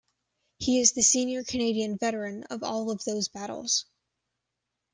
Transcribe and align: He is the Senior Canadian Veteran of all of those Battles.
He 0.57 0.79
is 0.81 0.93
the 0.93 1.03
Senior 1.03 1.43
Canadian 1.43 1.95
Veteran 1.95 2.43
of 2.45 2.63
all 2.63 2.89
of 2.89 3.03
those 3.03 3.27
Battles. 3.27 3.85